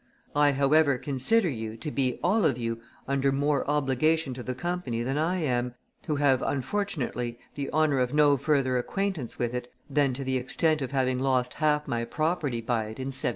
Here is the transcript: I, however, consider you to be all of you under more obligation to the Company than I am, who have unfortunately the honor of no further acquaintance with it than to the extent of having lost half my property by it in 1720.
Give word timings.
I, 0.35 0.53
however, 0.53 0.97
consider 0.97 1.47
you 1.47 1.77
to 1.77 1.91
be 1.91 2.19
all 2.23 2.43
of 2.43 2.57
you 2.57 2.81
under 3.07 3.31
more 3.31 3.69
obligation 3.69 4.33
to 4.33 4.41
the 4.41 4.55
Company 4.55 5.03
than 5.03 5.19
I 5.19 5.37
am, 5.43 5.75
who 6.07 6.15
have 6.15 6.41
unfortunately 6.41 7.37
the 7.53 7.69
honor 7.69 7.99
of 7.99 8.11
no 8.11 8.35
further 8.35 8.79
acquaintance 8.79 9.37
with 9.37 9.53
it 9.53 9.71
than 9.91 10.15
to 10.15 10.23
the 10.23 10.37
extent 10.37 10.81
of 10.81 10.89
having 10.89 11.19
lost 11.19 11.53
half 11.53 11.87
my 11.87 12.03
property 12.03 12.61
by 12.61 12.85
it 12.85 12.97
in 12.97 13.09
1720. 13.13 13.29